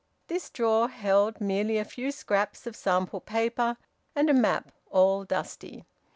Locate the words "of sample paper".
2.65-3.77